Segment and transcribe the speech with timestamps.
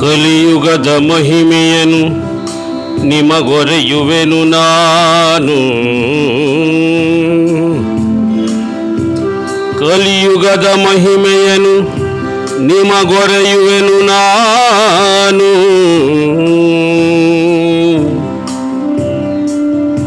[0.00, 2.30] ಕಲಿಯುಗದ ಮಹಿಮೆಯನು
[3.04, 5.58] ನಿಮಗೊರೆಯುವೆನು ನಾನು.
[9.78, 12.00] ಕಲಿಯುಗದ ಮಹಿಮೆಯನು
[12.60, 15.50] ನಿಮಗೊರೆಯುವೆನು ನಾನು.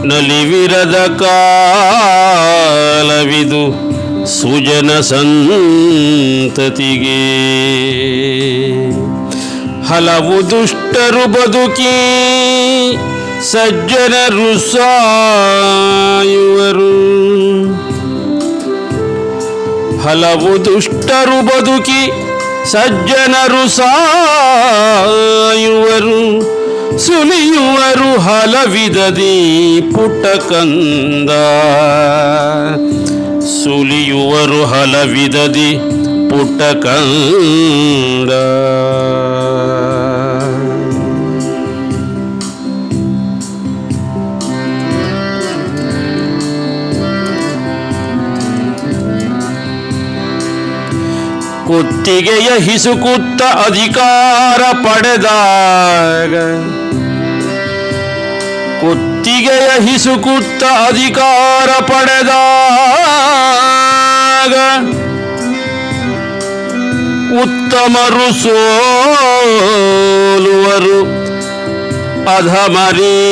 [0.07, 3.93] ನಲಿವಿರದ ಕಾಲವಿದು
[4.25, 7.23] ಸುಜನ ಸಂತತಿಗೆ.
[9.87, 11.95] ಹಲವು ದುಷ್ಟರು ಬದುಕಿ
[13.51, 14.93] ಸಜ್ಜನರು ಸಾಯುವರು.
[20.03, 22.11] ಹಲವು ದುಷ್ಟರು ಬದುಕಿ
[22.71, 24.23] ಸಜ್ಜನರು ಸಾಯುವರು.
[26.99, 31.29] ಸುಲಿಯುವರು ಹಲವಿದದಿ ಪುಟ ಕಂದ.
[33.41, 36.02] ಸುಲಿಯುವರು ಹಲವಿದದಿ
[36.33, 38.31] ಪುಟ್ಟ ಕಂದ.
[51.67, 56.33] ಕುತ್ತಿಗೆಯ ಹಿಸುಕುತ್ತ ಅಧಿಕಾರ ಪಡೆದಾಗ
[58.81, 62.33] ಕುತ್ತಿಗೆಯ ಹಿಸುಕುತ್ತ ಅಧಿಕಾರ ಪಡೆದಾಗ
[67.41, 69.23] ಉತ್ತಮರು ಸೋಲುವರು
[72.35, 73.23] ಅಧಮರೀಸುವರು.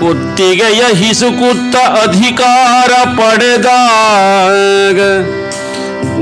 [0.00, 5.00] ಕುತ್ತಿಗೆಯ ಹಿಸುಕುತ್ತ ಅಧಿಕಾರ ಪಡೆದಾಗ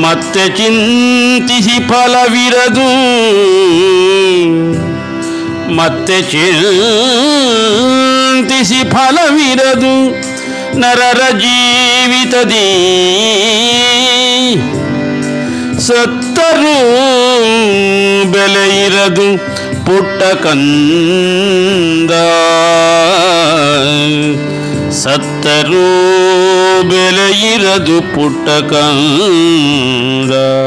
[0.00, 2.88] ಮತ್ತೆ ಚಿಂತಿಸಿ ಫಲವಿರದು.
[5.74, 10.24] ಮತ್ತೆ ಚಿಂತಿಸಿ ಫಲವಿರದು.
[10.78, 12.70] ನರರ ಜೀವಿತದಿ.
[15.80, 16.76] ಸತ್ತರೂ
[18.32, 19.28] ಬೆಲೆ ಇರದು
[19.86, 22.10] ಪುಟ್ಟ ಕಂದ.
[24.90, 25.86] ಸತ್ತರೂ
[26.82, 29.83] ಬೆಲೆ ಇರದು ಪುಟ್ಟ ಕಂದ.
[30.26, 30.63] the